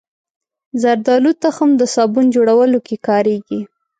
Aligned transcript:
زردالو 0.81 1.31
تخم 1.43 1.69
د 1.77 1.81
صابون 1.93 2.25
جوړولو 2.35 2.79
کې 2.87 2.95
کارېږي. 3.07 3.61